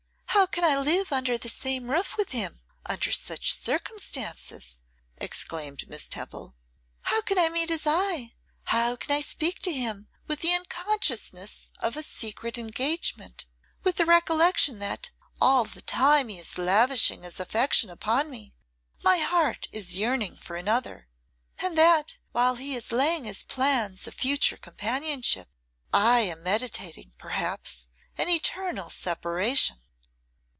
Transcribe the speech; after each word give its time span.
'How 0.33 0.47
can 0.47 0.63
I 0.65 0.75
live 0.77 1.13
under 1.13 1.37
the 1.37 1.47
same 1.49 1.89
roof 1.91 2.17
with 2.17 2.29
him, 2.29 2.61
under 2.85 3.11
such 3.11 3.53
circumstances?' 3.57 4.81
exclaimed 5.17 5.87
Miss 5.87 6.07
Temple; 6.09 6.55
'how 7.03 7.21
can 7.21 7.37
I 7.39 7.47
meet 7.47 7.69
his 7.69 7.85
eye, 7.87 8.33
how 8.65 8.95
can 8.97 9.11
I 9.15 9.21
speak 9.21 9.59
to 9.61 9.71
him 9.71 10.07
with 10.27 10.39
the 10.41 10.51
consciousness 10.67 11.71
of 11.79 11.95
a 11.95 12.01
secret 12.03 12.57
engagement, 12.57 13.45
with 13.83 13.95
the 13.97 14.05
recollection 14.05 14.79
that, 14.79 15.11
all 15.39 15.63
the 15.63 15.81
time 15.81 16.27
he 16.27 16.37
is 16.39 16.57
lavishing 16.57 17.21
his 17.23 17.39
affection 17.39 17.89
upon 17.91 18.29
me, 18.29 18.53
my 19.03 19.19
heart 19.19 19.67
is 19.71 19.95
yearning 19.97 20.35
for 20.35 20.55
another, 20.57 21.07
and 21.59 21.77
that, 21.77 22.17
while 22.33 22.55
he 22.55 22.75
is 22.75 22.91
laying 22.91 23.31
plans 23.47 24.05
of 24.07 24.15
future 24.15 24.57
companionship, 24.57 25.47
I 25.93 26.21
am 26.21 26.41
meditating, 26.43 27.13
perhaps, 27.17 27.87
an 28.17 28.27
eternal 28.27 28.89
separation! 28.89 29.77